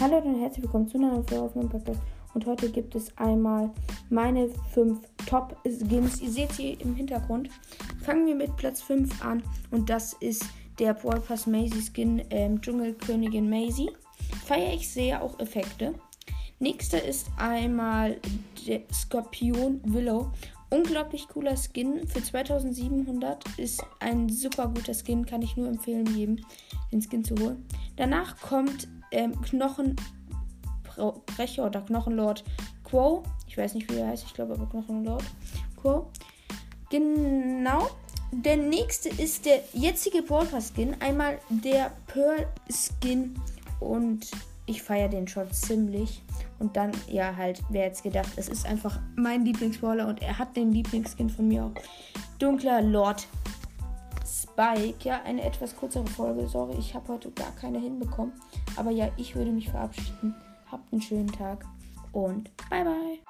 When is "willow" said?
19.84-20.32